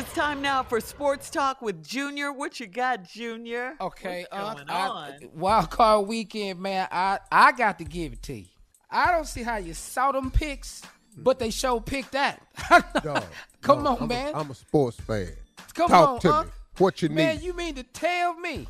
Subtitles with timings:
[0.00, 2.32] It is time now for sports talk with Junior.
[2.32, 3.74] What you got, Junior?
[3.82, 6.88] Okay, What's uh, going I- wild card weekend, man.
[6.90, 8.46] I I got to give it to you.
[8.90, 10.80] I don't see how you saw them picks,
[11.18, 12.40] but they show picked that.
[13.04, 13.24] Dog,
[13.60, 14.34] Come no, on, I'm man.
[14.34, 15.32] A, I'm a sports fan.
[15.74, 16.44] Come Talk on, to huh?
[16.44, 16.50] me.
[16.78, 17.34] What you Man, need?
[17.34, 18.66] Man, you mean to tell me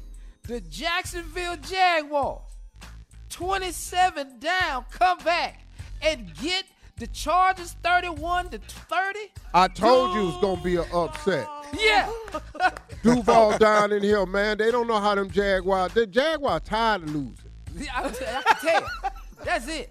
[0.48, 2.42] the Jacksonville Jaguars,
[3.28, 5.64] 27 down, come back
[6.02, 6.64] and get
[7.00, 9.18] the Chargers 31 to 30?
[9.54, 11.48] I told you it was gonna be an upset.
[11.76, 12.10] Yeah.
[13.02, 14.58] Duval down in here, man.
[14.58, 15.94] They don't know how them Jaguars.
[15.94, 17.34] The Jaguars tired of losing.
[17.92, 19.12] I, I can tell.
[19.44, 19.90] That's it.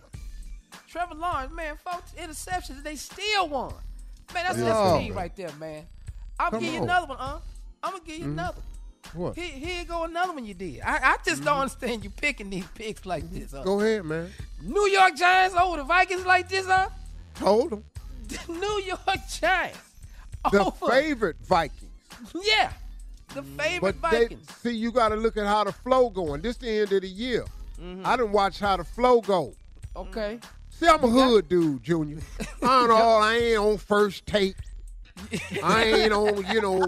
[0.88, 3.74] Trevor Lawrence, man, folks, interceptions, they still won.
[4.34, 5.88] Man, that's Yeah, that's team right there, man.
[6.40, 6.90] I'm Come gonna give you on.
[6.90, 7.40] another one, huh?
[7.82, 8.34] I'm gonna give you Mhm.
[8.34, 8.62] another.
[9.14, 9.36] What?
[9.36, 10.82] Here, here go another one you did.
[10.82, 11.62] I, I just don't mm-hmm.
[11.62, 13.40] understand you picking these picks like mm-hmm.
[13.40, 13.52] this.
[13.52, 13.64] Huh?
[13.64, 14.32] Go ahead, man.
[14.62, 16.90] New York Giants over the Vikings like this, huh?
[17.40, 17.84] Told them.
[18.50, 19.00] New York
[19.40, 19.80] Giants.
[20.52, 20.88] The over.
[20.92, 21.90] favorite Vikings.
[22.44, 22.72] Yeah.
[23.34, 24.56] The favorite But they, Vikings.
[24.58, 26.42] see, you got to look at how the flow going.
[26.42, 27.46] This the end of the year.
[27.82, 28.06] Mm-hmm.
[28.06, 29.54] I didn't watch how the flow go.
[29.96, 30.40] Okay.
[30.70, 32.20] See, I'm a hood dude, Junior.
[32.62, 32.96] I don't know.
[32.96, 34.56] I ain't on first take.
[35.64, 36.80] I ain't on, you know,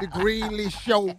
[0.00, 1.08] the Greenlee show.
[1.08, 1.18] Ain't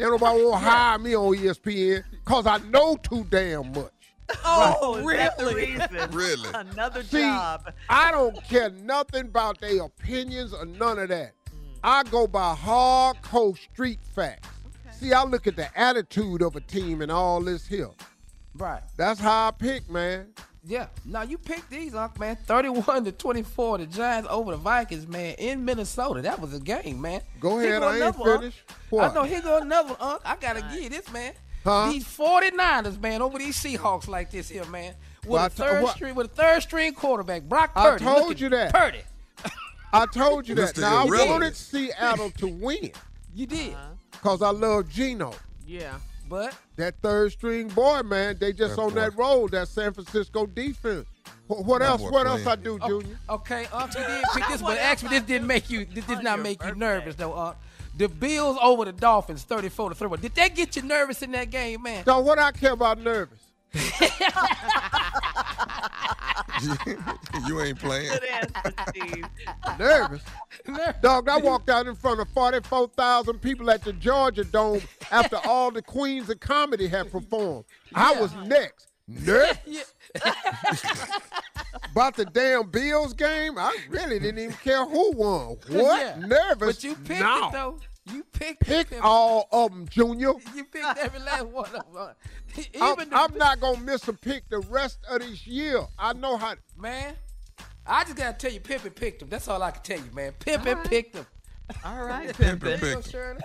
[0.00, 3.90] nobody want to hire me on ESPN because I know too damn much.
[4.44, 6.08] Oh, is that?
[6.12, 6.48] Really?
[6.54, 7.72] Another See, job.
[7.88, 11.32] I don't care nothing about their opinions or none of that.
[11.50, 11.58] Mm.
[11.82, 14.48] I go by hardcore street facts.
[14.92, 17.90] See, I look at the attitude of a team and all this here.
[18.56, 18.82] Right.
[18.96, 20.28] That's how I pick, man.
[20.66, 20.86] Yeah.
[21.04, 22.36] Now you picked these, Unc, man.
[22.46, 26.22] 31 to 24, the Giants over the Vikings, man, in Minnesota.
[26.22, 27.20] That was a game, man.
[27.38, 28.40] Go ahead, go I ain't another one, Unc.
[28.40, 28.62] finished.
[28.98, 29.24] I know.
[29.24, 30.22] Here go another one, Unc.
[30.24, 31.34] I gotta give you this, man.
[31.64, 31.90] Huh?
[31.90, 34.94] These 49ers, man, over these Seahawks like this here, man.
[35.22, 38.04] With Well, I a t- third what- string, with a third string quarterback, Brock Purdy.
[38.04, 38.72] I told you that.
[38.74, 39.00] Purdy.
[39.92, 40.74] I told you that.
[40.74, 40.80] Mr.
[40.82, 41.30] Now, I Irrelevant.
[41.30, 42.90] wanted Seattle to win
[43.34, 43.76] You did,
[44.12, 45.32] because I love Geno.
[45.66, 45.94] Yeah.
[46.28, 48.96] but That third string boy, man, they just That on boy.
[49.00, 51.06] that roll, that San Francisco defense.
[51.46, 52.00] What, what else?
[52.02, 53.18] boy What else I do, oh, Junior?
[53.30, 55.84] okay, Unc, you did pick this, but actually this didn't make you.
[55.86, 57.56] This did not make you nervous though, Unc.
[57.96, 60.20] The Bills over the Dolphins, 34 to 31.
[60.20, 62.04] Did that get you nervous in that game, man?
[62.04, 63.38] So what I care about nervous?
[67.46, 68.10] you ain't playing.
[68.10, 69.24] Good answer, Steve.
[69.78, 70.22] Nervous?
[70.66, 70.94] Nervous.
[71.02, 75.70] Dog, I walked out in front of 44,000 people at the Georgia Dome after all
[75.70, 77.64] the queens of comedy had performed.
[77.94, 78.88] I was next.
[79.06, 79.94] Nervous?
[81.94, 82.02] Yeah.
[82.02, 85.56] About the damn Bills game, I really didn't even care who won.
[85.68, 86.00] What?
[86.00, 86.26] Yeah.
[86.26, 86.76] Nervous?
[86.76, 87.48] But you picked no.
[87.48, 87.78] it though.
[88.12, 89.00] You Pick, Pick them.
[89.02, 90.32] all of them, Junior.
[90.54, 92.14] You picked every last one of them.
[92.80, 95.86] I'm, the, I'm not gonna miss a pick the rest of this year.
[95.98, 96.54] I know how.
[96.76, 97.16] man.
[97.86, 99.28] I just gotta tell you, Pippin picked them.
[99.30, 100.32] That's all I can tell you, man.
[100.38, 101.26] Pippin picked them.
[101.84, 102.60] All right, Pimpin.
[102.60, 103.40] There you go, Shirley.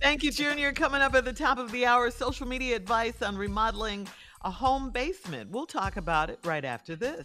[0.00, 0.72] Thank you, Junior.
[0.72, 4.06] Coming up at the top of the hour, social media advice on remodeling
[4.42, 5.50] a home basement.
[5.50, 7.24] We'll talk about it right after this.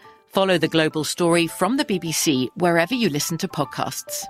[0.33, 4.23] Follow The Global Story from the BBC wherever you listen to podcasts.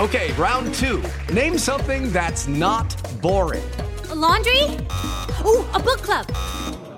[0.00, 1.02] Okay, round two.
[1.30, 2.88] Name something that's not
[3.20, 3.68] boring.
[4.10, 4.62] A laundry?
[5.44, 6.26] Ooh, a book club.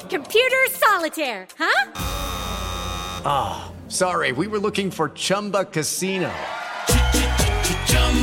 [0.09, 1.93] Computer solitaire, huh?
[3.25, 6.33] Ah, sorry, we were looking for Chumba Casino.